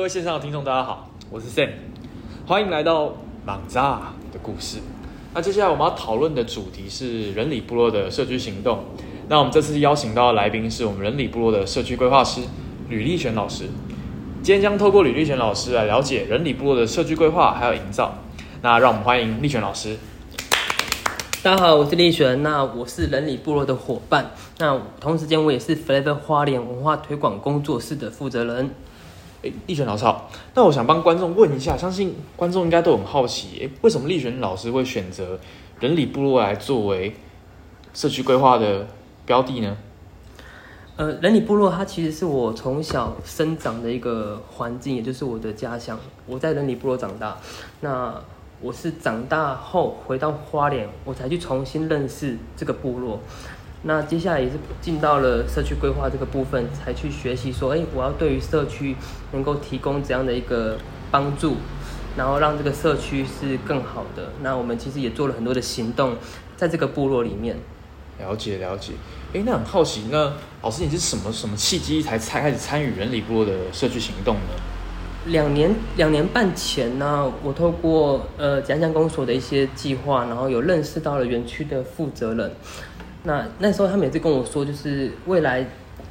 [0.00, 1.68] 各位线上的听众，大家好，我是 Sam，
[2.46, 3.12] 欢迎来到
[3.44, 4.78] 莽炸的故事。
[5.34, 8.82] 那接下来我们要讨论的主题是人里部落的社区行动。
[9.28, 12.40] 那我们这次邀请到的来宾是我们人里部落的社区规划师
[12.88, 13.64] 吕立璇老师。
[14.42, 18.14] 今天将透过吕立璇老师来了解人里部落的社区规划还有营造。
[18.62, 19.98] 那让我们欢迎立璇老师。
[21.42, 24.30] 大家好，我是立璇，那我是人里部落的伙伴，
[24.60, 28.70] 那同时间我也是 Flavor 花莲文化推广工作室的负责人。
[29.42, 30.30] 诶，立璇老师好。
[30.54, 35.38] 那我想帮观众问一下，相信观众应该都很好奇，诶，为什么立璇老师会选择
[35.80, 37.14] 人里部落来作为
[37.94, 38.86] 社区规划的
[39.24, 39.76] 标的呢？
[40.96, 45.98] 呃，人里部落它其实是我从小生长的一个环境，也就是我的家乡。
[46.26, 47.38] 我在人里部落长大，
[47.80, 48.14] 那
[48.60, 53.18] 我是长大后回到花莲，我才去重新认识这个部落。
[53.82, 58.94] 那接下来也是进到了社区规划这个部分，才去学习说，哎，我要对于社区
[59.32, 60.76] 能够提供怎样的一个
[61.10, 61.56] 帮助，
[62.14, 64.32] 然后让这个社区是更好的。
[64.42, 66.16] 那我们其实也做了很多的行动，
[66.56, 67.56] 在这个部落里面。
[68.18, 68.92] 了解了解。
[69.32, 74.52] 诶，那很好奇，那老师你是什么什么契机才才开始参与人里部落的社区行动呢？
[75.26, 82.52] 两年两年半前呢，我透过呃蒋江公所的一些计划，然后有认识到了园区的负责人。
[83.22, 85.66] 那那时候他们也是跟我说，就是未来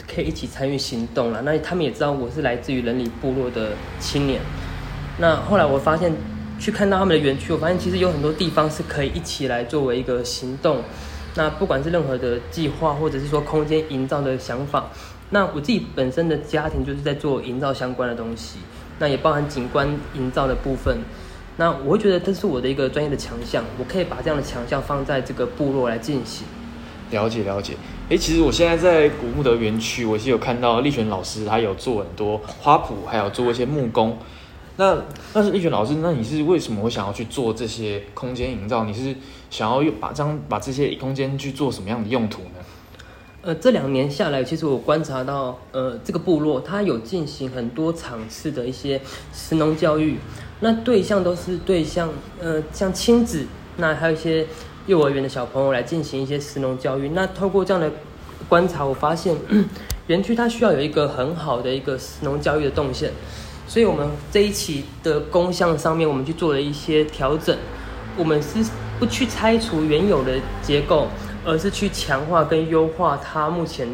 [0.07, 1.41] 可以一起参与行动了。
[1.41, 4.39] 那他们也知道我是来自于人里部落的青年。
[5.17, 6.13] 那后来我发现
[6.59, 10.83] 去看到他们的园区，我发现其实有很多地方是可以一起来作为一个行动。
[11.35, 14.89] 那不管是任何的计划，或者是说空间营造的想法，
[15.31, 18.59] 那我自己本身的家庭就是在做营造相关的东西，
[18.99, 20.99] 那也包含景观营造的部分。
[21.57, 26.47] 那我会觉得这是我的一个专业的强项，我可以把这样的强项放在这个部落来进行。
[27.11, 27.73] 了解了解，
[28.09, 34.17] 诶，其实我现在在古木德园区，我是有看到立璇老师，他有做很多花圃，还有做一些木工。
[34.77, 34.95] 那
[35.33, 38.83] 但是立璇老师，那你是为什么会想要去做这些空间营造？
[38.83, 39.15] 你是
[39.49, 42.63] 想要用把这样把这些空间去做什么样的用途呢？
[43.41, 49.01] 呃，这两年下来，其实我观察到，呃，这个部落它有进行很多场次的一些
[49.33, 50.17] 神农教育，
[50.59, 52.09] 那对象都是对象，
[52.39, 54.45] 呃，像亲子，那还有一些。
[54.89, 57.09] 幼儿园的小朋友来进行一些实农教育。
[57.09, 57.91] 那透过这样的
[58.49, 59.37] 观察，我发现
[60.07, 63.11] 园区它需要有一个很好的一个实农教育的动线。
[63.67, 67.55] 所以，我们这一期的工项上面，我们去做了一些调整。
[68.17, 68.65] 我们是
[68.99, 71.07] 不去拆除原有的结构，
[71.45, 73.87] 而是去强化跟优化它目前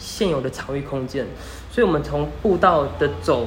[0.00, 1.24] 现有的场域空间。
[1.70, 3.46] 所以，我们从步道的走。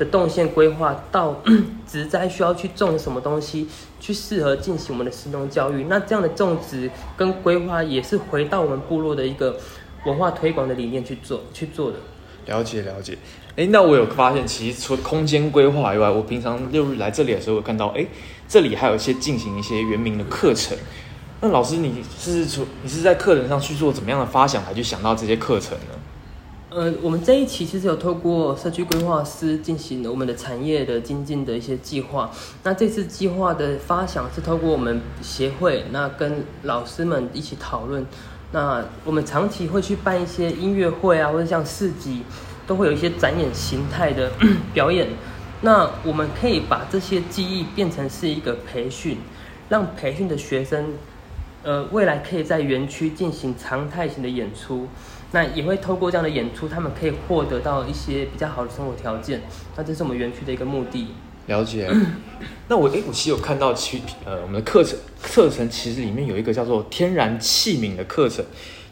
[0.00, 1.40] 的动线规划到
[1.86, 3.68] 植栽需要去种什么东西，
[4.00, 5.84] 去适合进行我们的实农教育。
[5.90, 9.56] 那这样的种植跟规划也是回到我们部落的一个
[10.06, 11.98] 文化推广的理念去做去做的。
[12.46, 13.18] 了解了解。
[13.56, 18.06] 哎，那我有发现，其实除空间规划以外，我平常六日来这里的时候，我看到哎，
[18.48, 20.74] 这里还有一些进行一些原名的课程。
[21.42, 25.99] 那老师，你是从你是在课程上去做怎么样的发想，才去想到这些课程呢？
[26.72, 32.30] 呃，我们这一期其实有透过社区规划师进行我们的产业的精进的一些计划。
[32.62, 38.06] 那这次计划的发想是透过我们协会，那跟老师们一起讨论。
[38.52, 42.22] 那我们长期会去办一些音乐会啊，或者像市集，
[42.68, 44.30] 都会有一些展演形态的
[44.72, 45.08] 表演。
[45.62, 49.18] 那我们可以把这些记忆变成是一个培训，
[49.68, 50.92] 让培训的学生，
[51.64, 54.86] 呃，未来可以在园区进行常态型的演出。
[55.32, 59.42] 那也会透过这样的演出，他们可以获得到一些比较好的生活条件。
[59.76, 61.08] 那这是我们园区的一个目的。
[61.46, 61.88] 了解。
[62.68, 68.44] 那我诶，我其实有看到，其呃，我们的课程课程其实里面有一个叫做天然器皿的课程。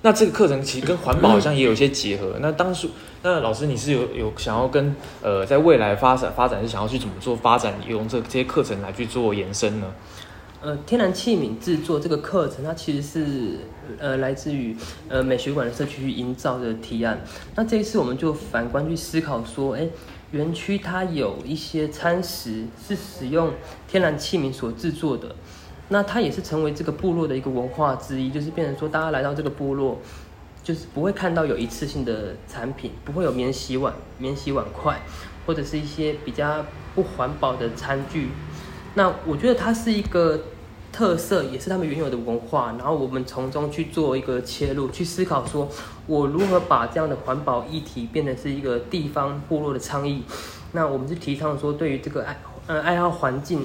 [0.02, 2.36] 那这个课程其实跟环保好像也有一些结合。
[2.42, 2.88] 那当初，
[3.22, 9.92] 那老师你是有有想要跟呃，在未来发展发展是想要去怎么做发展，用这这些课程来去做延伸呢？
[10.60, 13.58] 呃，天然器皿制作这个课程，它其实是
[13.96, 14.76] 呃来自于
[15.08, 17.20] 呃美学馆的社区营造的提案。
[17.54, 19.88] 那这一次我们就反观去思考说，哎，
[20.32, 23.52] 园区它有一些餐食是使用
[23.86, 25.36] 天然器皿所制作的，
[25.90, 30.00] 那它也是成为这个部落的一个文化之一，就是变成说大家来到这个部落，
[30.64, 35.00] 就是不会看到有一次性的产品，不会有免洗碗、免洗碗筷，
[35.46, 36.66] 或者是一些比较
[36.96, 38.30] 不环保的餐具。
[38.98, 40.40] 那我觉得它是一个
[40.90, 42.74] 特色，也是他们原有的文化。
[42.76, 45.68] 然后我们从中去做一个切入，去思考说，
[46.08, 50.24] 我如何把这样的环保议题变成是一个地方部落的倡议。
[50.72, 53.64] 那我们是提倡说，对于这个爱呃爱好环境、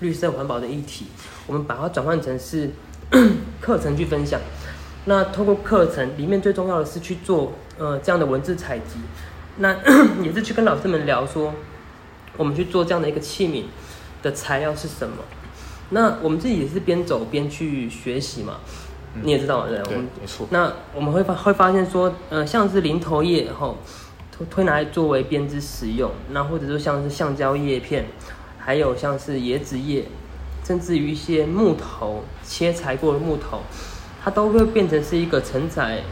[0.00, 1.06] 绿色环保的议题，
[1.46, 2.70] 我们把它转换成是
[3.62, 4.38] 课程去分享。
[5.06, 8.98] 那通过课程里面最重要的是去做呃这样的文字采集。
[9.56, 9.74] 那
[10.22, 11.54] 也是去跟老师们聊说。
[12.38, 13.62] 我们去做这样的一个器皿
[14.26, 15.16] 的材料是什么。
[15.90, 18.54] 那我们自己也是边走边去学习嘛，
[19.22, 20.48] 你也知道对，对，没错。
[20.50, 23.78] 那我们会发会发现说，呃，像是零头叶吼，
[24.36, 28.06] 推推拿来作为编织使用，那或者说像是橡胶叶片，
[28.58, 30.04] 还有像是椰子叶，
[30.64, 33.60] 甚至于一些木头切裁过的木头，
[34.24, 36.02] 它都会变成是一个承载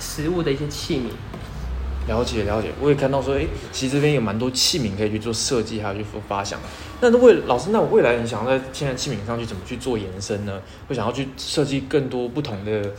[0.00, 1.10] 食物的一些器皿。
[2.06, 6.60] 了解了解，我也看到说，哎，其实这边有蛮多器皿可以去做设计，还有去发想。
[7.00, 10.60] 那未老师，那我未来你想要在现在器皿上去怎么去做延伸呢？
[10.86, 12.90] 会想要去设计更多不同的，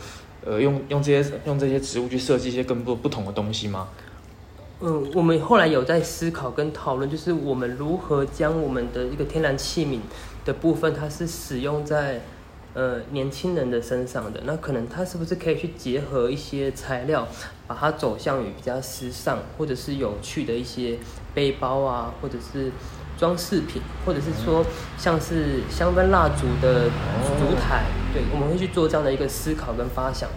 [0.44, 3.88] 呃，用用这些用这些植物去设计一些更多不同的东西吗？
[4.80, 10.00] 嗯，我们后来有在思考跟讨论，就是我们如何将我们的一个天然器皿
[10.44, 12.20] 的部分，它是使用在。
[12.76, 17.26] 呃，年轻人的身上的那可能他是不是可以去结合一些材料，
[17.66, 20.98] 把它走向于比较时尚或者是有趣的一些
[21.34, 22.70] 背包啊，或者是
[23.16, 24.62] 装饰品，或者是说
[24.98, 26.90] 像是香氛蜡烛的
[27.38, 30.28] 烛台，对，我们会去做这样的一个思考跟发想，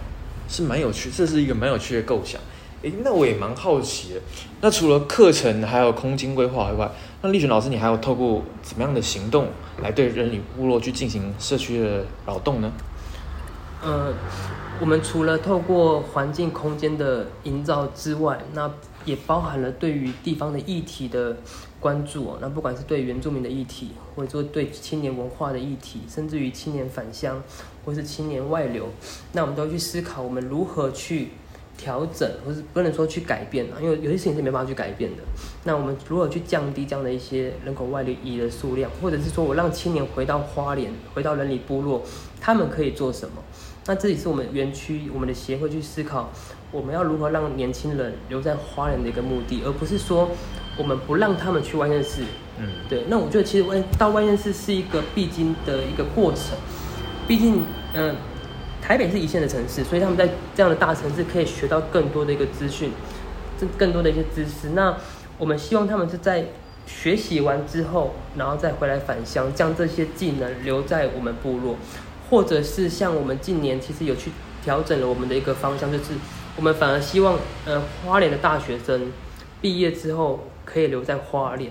[0.48, 2.40] 是蛮有趣，这是一个蛮有趣的构想。
[2.82, 4.20] 诶，那我也蛮好奇的。
[4.62, 6.90] 那除了课程还有空间规划以外，
[7.20, 9.48] 那丽璇老师，你还有透过怎么样的行动
[9.82, 12.72] 来对人与部落去进行社区的劳动呢？
[13.82, 14.14] 呃，
[14.80, 18.70] 我们除了透过环境空间的营造之外，那
[19.04, 21.36] 也包含了对于地方的议题的
[21.80, 22.34] 关注。
[22.40, 27.42] 那不管是对原住民的议题，或者说对青年文化的议题，甚至于青年返乡
[27.84, 28.88] 或是青年外流，
[29.32, 31.28] 那我们都去思考我们如何去。
[31.80, 35.22] 调整，或是不能说去改变啊，因为有些事情是没办法去改变的。
[35.64, 42.02] 那我们如何去降低这样的一些人口外移的数量，或者是说我让青年回到花莲，回到人里部落，
[42.38, 43.42] 他们可以做什么？
[43.86, 46.30] 那这也是我们园区、我们的协会去思考，
[46.70, 50.28] 我们要如何让年轻人留在花莲的一个目的，而不是说
[50.76, 52.22] 我们不让他们去外县市。
[52.58, 53.04] 嗯，对。
[53.08, 56.58] 那我觉得其实外到外县市是一个必经的一个过程，
[57.26, 57.62] 毕竟，
[57.94, 58.14] 嗯。
[58.82, 62.92] 台北是一线的城市，所以他们在这样的大城市可以学到更多的一个资讯，
[63.58, 64.70] 这更多的一些知识。
[64.70, 64.96] 那
[65.38, 66.46] 我们希望他们是在
[66.86, 71.76] 学习完之后，然后再回来返乡，将这些技能留在我们部落，
[72.28, 74.32] 或者是像我们近年其实有去
[74.62, 76.14] 调整了我们的一个方向，就是
[76.56, 79.12] 我们反而希望，呃，花莲的大学生
[79.60, 81.70] 毕业之后可以留在花莲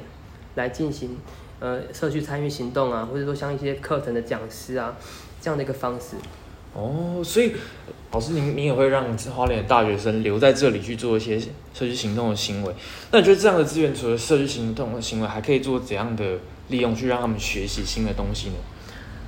[0.56, 1.18] 来进行
[1.60, 4.96] 呃社区参与行动啊，或者说像一些课程的讲师啊
[5.42, 6.16] 这样的一个方式。
[6.74, 7.54] 哦，所以
[8.12, 9.06] 老师，您您也会让
[9.36, 12.74] 花莲的大学生留在这里去做一些社区行动的行为。
[13.12, 16.40] 那你觉得这样的资源，除了社区行动的行为，还可以做怎样的
[16.70, 18.56] 利用，去让他们学习新的东西呢？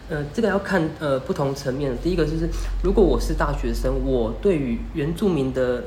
[0.10, 1.98] 呃，这个要看呃不同层面的。
[1.98, 2.50] 第一个就是，
[2.84, 5.86] 如果我是大学生，我对于原住民的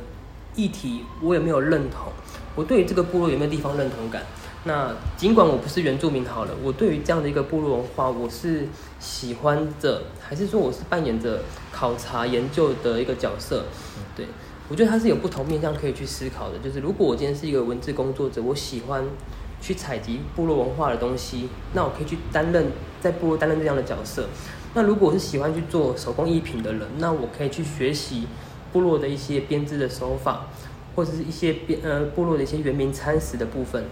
[0.55, 2.13] 议题，我有没有认同？
[2.57, 4.23] 我对于这个部落有没有地方认同感？
[4.67, 8.67] 那尽管我不是原住民好了，我对于这样的一个部落文化，我是
[8.99, 13.65] 喜欢着，还是说我是扮演着考察研究的一个角色？
[14.17, 14.27] 对，
[14.71, 16.59] 我觉得它是有不同面向可以去思考的。
[16.61, 19.05] 就是如果我今天是一个文字工作者，我喜欢
[19.61, 24.29] 去采集部落文化的东西，那我可以去担任在部落担任这样的角色。
[24.73, 28.27] 那如果我是喜欢去做手工艺品的人，那我可以去学习
[28.73, 30.47] 部落的一些编织的手法，
[30.97, 33.85] 或者是一些编呃部落的一些原民餐食的部分。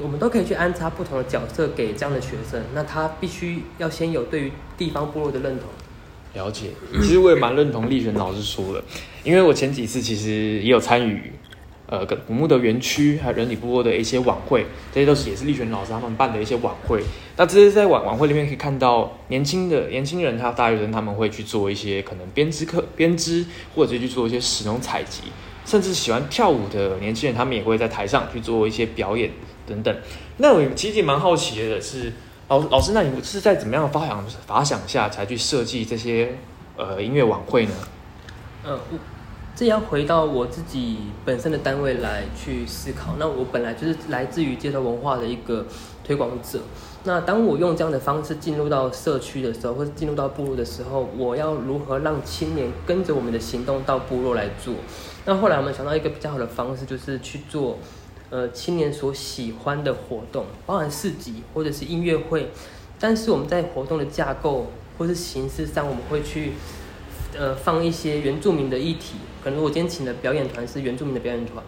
[0.00, 5.68] 我们都可以去安插不同的角色给这样的学生，那他必须要先有对于地方部落的认同。
[6.34, 8.82] 了解，其实我也蛮认同立璇老师说的，
[9.22, 10.30] 因为我前几次其实
[10.60, 11.30] 也有参与，
[11.86, 17.02] 呃，古墓的园区还有人里部落的一些晚会，这些都是也是立璇老师他们办的一些晚会。
[17.36, 23.44] 那这些在晚晚会里面可以看到年轻的年轻人，他大学生他们会去做一些可能编织课编织，
[23.74, 25.24] 或者去做一些石农采集，
[25.66, 29.30] 甚至喜欢跳舞的年轻人，他们也会在台上去做一些表演。
[29.66, 29.96] 等等，
[30.38, 32.12] 那我其实也蛮好奇的是，
[32.48, 36.36] 老老师，那你是在怎么样发想法想下才去设计这些
[36.76, 37.72] 呃音乐晚会呢？
[38.64, 38.98] 呃，我，
[39.54, 43.14] 这要回到我自己本身的单位来去思考。
[43.18, 45.64] 那我本来就是来自于街头文化的一个
[46.04, 46.60] 推广者。
[47.04, 54.74] 那当我用这样的方式进入到社区的时候，或者进入到部落的时候，我要如何让青年跟着我们的行动到部落来做？
[55.24, 57.78] 那后来我们想到一个比较好的方式，就是去做。
[58.32, 62.48] 呃，青年所喜欢的活动，包含市集或者是音乐会，
[62.98, 66.52] 但是我们在活动的架构或是形式上，我们会去
[67.38, 69.16] 呃放一些原住民的议题。
[69.44, 71.62] 可能我今天请的表演团是原住民的表演团，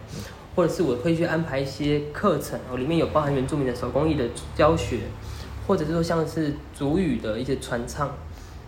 [0.55, 5.01] 或者是我会去安排一些课程，哦，里面有包含原住民的手工艺的教学，
[5.67, 8.17] 或者是说像是主语的一些传唱，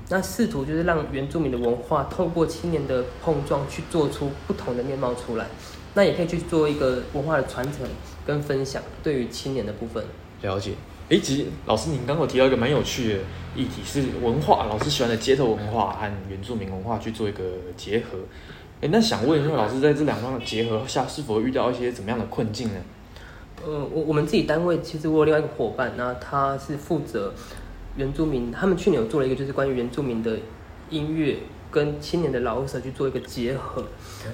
[0.09, 5.47] 那试图就是让原住民的文化透过青年的碰撞，去做出不同的面貌出来。
[5.97, 7.81] 那也可以去做一个文化的传承
[8.23, 10.05] 跟分享，对于青年的部分。
[10.43, 10.73] 了解。
[11.09, 13.19] 诶，其实老师您刚刚有提到一个蛮有趣的
[13.55, 17.41] 议题，是文化，老师喜欢的街头文化和原住民文化去做一个
[17.75, 18.19] 结合。
[18.81, 22.75] 诶，那想问一下，老师在这两方的结合下，是否遇到一些怎么样的困境呢？
[23.65, 27.33] 呃，我我们自己单位其实我有另外一个伙伴，那他是负责
[27.95, 30.37] 原住民，他们去年有做了一个就是关于原住民的
[30.91, 31.37] 音乐
[31.71, 33.85] 跟青年的老舍去做一个结合，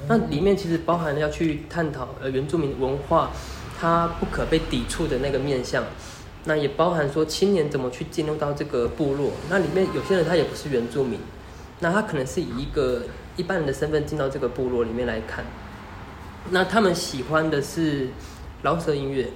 [0.08, 3.32] 那里面其实包含了要去探讨呃原住民文化
[3.80, 5.84] 它不可被抵触的那个面向，
[6.46, 11.20] 那也包含说青年怎么去进入到这个部落，那里面有些人他也不是原住民，
[11.80, 13.04] 那他可能是以一个
[13.36, 15.46] 一般人的身份进到这个部落里面来看，
[16.52, 18.10] 那他们喜欢的是。
[18.62, 19.28] 老舍音乐，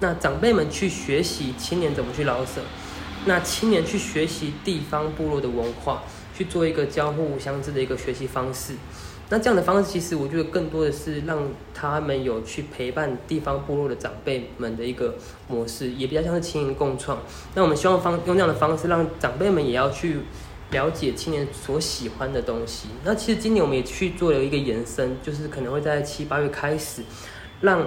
[0.00, 2.60] 那长辈们去学习青年怎么去老舍，
[3.26, 6.02] 那青年去学习地方部落的文化，
[6.36, 8.74] 去做一个交互相知的一个学习方式。
[9.28, 11.42] 那这样的方式，其实我觉得更多的是让
[11.74, 15.16] 他们有去陪伴地方部落的长辈们的一个
[15.48, 17.18] 模式，也比较像是青年共创。
[17.54, 20.18] 那我们希望方用这样的方式，让长辈们也要去
[20.70, 22.88] 了解青年所喜欢的东西。
[23.02, 27.02] 那其实今年我们也去做了一个延伸，就是可能会在七八月开始
[27.60, 27.86] 让。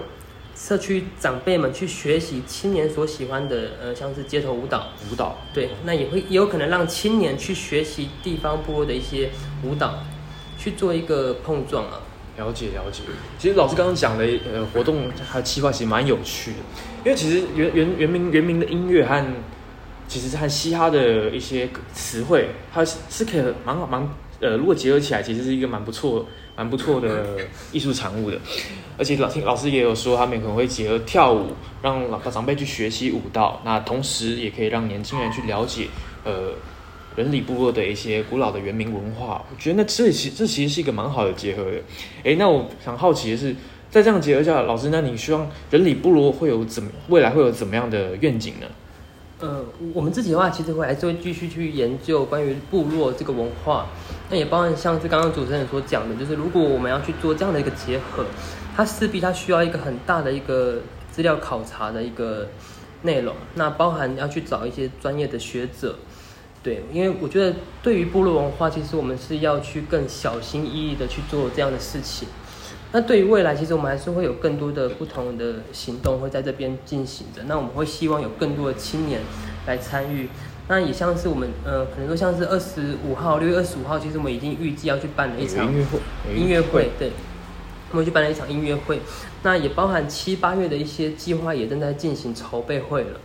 [0.59, 9.29] 社区长辈们去学习青年所喜欢的，呃，像是街头舞蹈，舞蹈，对，那也会也有可能让青年去学习地方部落的一些
[9.63, 10.03] 舞蹈，
[10.57, 12.01] 去做一个碰撞啊。
[12.37, 13.03] 了解了解，
[13.37, 16.57] 其实老师刚刚讲的呃活动还有计划其实蛮有趣的，
[17.05, 19.25] 因为其实原原原名原名的音乐和
[20.07, 24.07] 其实和嘻哈的一些词汇，它是是可以蛮蛮
[24.39, 26.25] 呃，如果结合起来，其实是一个蛮不错。
[26.55, 27.37] 蛮不错的
[27.71, 28.37] 艺术产物的，
[28.97, 35.87] 而且老听老师也有说，他们可能会结合跳舞，让老长辈去学习舞蹈，那同时也可以让年轻人去了解，
[36.25, 36.51] 呃，
[37.15, 39.41] 人里部落的一些古老的原民文化。
[39.49, 41.77] 我觉得那这其这其实是一个蛮好的结合的。
[42.23, 43.55] 诶，那我想好奇的是，
[43.89, 48.67] 在这样结合下，老师，那你希望人里部落会有怎么未来会有怎么样的愿景呢？
[49.39, 53.87] 呃，我们自己的话，其实会还是会继续去研究关于部落这个文化。
[54.29, 58.25] 那也包含像是刚刚主持人所讲的，就是如果我们要去做这样的一个结合，
[58.75, 62.49] 它势必它需要一个很大的一个资料考察的一个
[63.03, 63.33] 内容。
[63.55, 65.95] 那包含要去找一些专业的学者，
[66.61, 72.27] 对，因为我觉得对于部落文化，其实我们是要去更小心翼翼的去做这样的事情。
[72.91, 77.43] 那对于未来，其实我们还是会有更多的不同的行动会在这边进行的。
[77.43, 79.21] 那我们会希望有更多的青年
[79.67, 80.27] 来参与。
[80.67, 85.99] 那也像是我们呃，可能说像是二十五号，六月二十五号，其实我们已经预计要去办了一场音乐会。
[86.35, 87.11] 音乐会，对，
[87.91, 89.01] 我们去办了一场音乐会。
[89.43, 93.19] 那也包含七八月的一些计划，也正在进行筹备会了。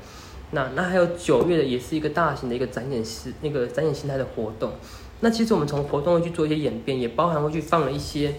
[0.50, 4.72] 那那还有九月的，也是一个大型的一个展演式那个展演形态的活动。
[5.20, 8.34] 那其实我们从活动会去做一些演变，也包含会去放了一些。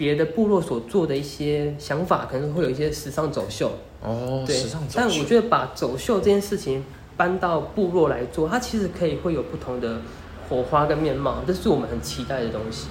[0.00, 3.70] 别的部落所做的一些想法，可能会有一些时尚走秀
[4.02, 4.94] 哦，对，时尚走秀。
[4.96, 6.82] 但我觉得把走秀这件事情
[7.18, 10.00] 搬到部落来做，它其实可以会有不同的
[10.48, 12.86] 火花跟面貌，这是我们很期待的东西。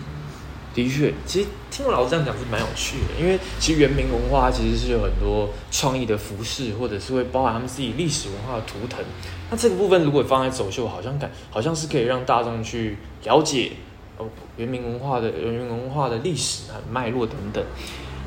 [0.72, 9.04] 的确，其实听我老师这样讲是蛮有趣的，因为其实原民文化其实是有很多创意的服饰，或者是会包含他们自己历史文化的图腾。
[9.50, 13.72] 那这个部分如果放在走秀，好像感好像是可以让大众去了解。
[14.20, 17.64] 哦原民文化的原民文化的历史和脉络等等，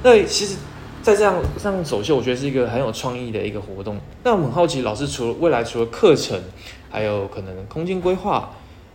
[0.02, 0.56] 那其实，
[1.02, 3.98] 在这样这样走秀，我觉得是一个很有创意的一个活动。
[4.24, 6.40] 那我很好奇，老师除了未来除了课程，
[6.90, 8.50] 还有可能空间规划，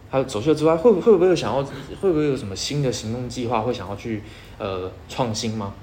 [0.09, 1.63] 还有走秀之外，会会不会有想要
[2.01, 4.23] 会不会有什么新的行动计划，会想要去
[4.57, 5.73] 呃创新吗？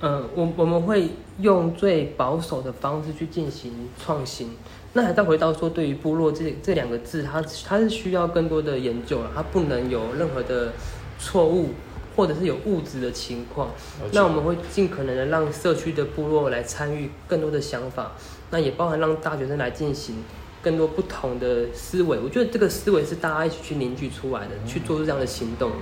[0.00, 1.10] 嗯，我我们会
[1.40, 4.52] 用最保守的方式去进行创新。
[4.96, 10.72] 那还再回到说，对于部落这这两个字，它它是需要更多的研究了，它不能有任何的
[11.18, 11.74] 错误，
[12.16, 13.68] 或者是有物质的情况。
[14.12, 18.12] 那我们会尽可能的让社区的部落来参与更多的想法，
[18.50, 20.24] 那也包含让大学生来进行
[20.62, 22.18] 更多不同的思维。
[22.18, 25.72] 我觉得这个思维是大家一起去凝聚出来的，去做出这样的行动。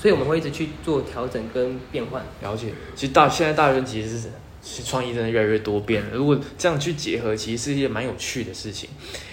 [0.00, 2.24] 所以我们会一直去做调整跟变换。
[2.40, 4.30] 了解，其实大现在大学生其实是。
[4.60, 6.10] 其实创意真的越来越多变了。
[6.14, 8.88] 如果这样去结合，其实是一件蛮有趣的事情。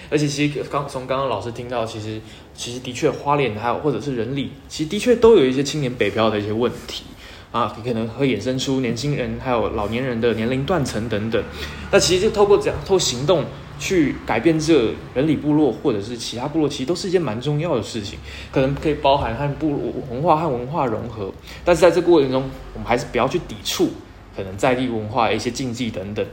[0.10, 2.22] 而且，其实刚从刚刚老师听到，其实
[2.55, 7.05] 其实的确花莲还有或者是人力，其实的确都有一些青年北漂的一些问题
[7.51, 11.44] 啊，可能会衍生出年轻人还有老年人的年龄断层等等。
[11.91, 13.46] 那其实就透过这样透过行动
[13.79, 18.20] 去改变这人里部落或者是其他部落，其实都是一件蛮重要的事情。
[18.51, 21.34] 可能可以包含和部落文化和文化融合，
[21.65, 23.89] 但是在这过程中，我们还是不要去抵触。
[24.36, 26.25] 可能在地文化一些禁忌等等，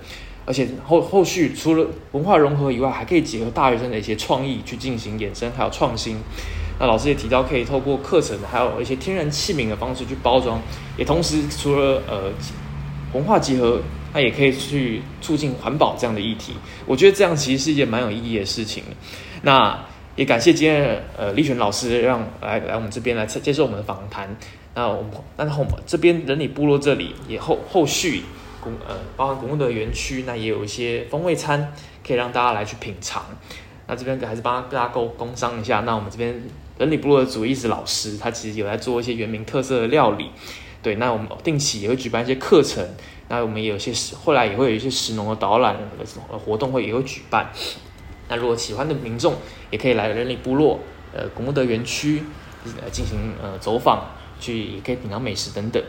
[0.44, 6.18] 而且后后续除了文化融合以外，还可以结合大学生的一些创意去进行衍生，还有创新。
[6.80, 10.60] 那老师也提到，可以透过课程，还有一些天然器皿的方式去包装，
[10.96, 12.32] 也同时除了呃
[13.12, 13.80] 文化结合
[14.12, 16.54] 那也可以去促进环保这样的议题。
[16.86, 18.82] 我觉得这样其实是一件蛮有意义的事情。
[19.42, 19.78] 那
[20.16, 24.28] 也感谢今天呃立璇老师让来来我们这边来接受我们的访谈。
[24.74, 28.22] 那我们那后这边人里部落这里也后后续
[28.60, 31.72] 公呃包含公共的园区，那也有一些风味餐
[32.06, 33.24] 可以让大家来去品尝。
[33.86, 35.80] 那这边还是帮大家工工商一下。
[35.80, 36.42] 那我们这边
[36.78, 40.30] 人里部落的主意是老师，他其实有在做一些原民特色的料理。
[40.82, 42.84] 对，那我们定期也会举办一些课程。
[43.28, 47.50] 那我们也有些食，后来也会有一些食农的导览的活动会也会举办。
[48.28, 49.34] 那如果喜欢的民众
[49.70, 50.80] 也可以来人里部落，
[51.12, 52.22] 呃，古木德园区
[52.82, 54.06] 呃进行呃走访，
[54.42, 55.82] 去也可以品尝美食等等。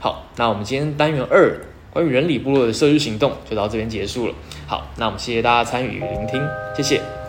[0.00, 1.60] 好，那我们今天单元二
[1.90, 4.34] 关于人理部落的社区行动就到这边结束了。
[4.66, 6.42] 好，那我们谢谢大家参与聆听，
[6.74, 7.23] 谢谢。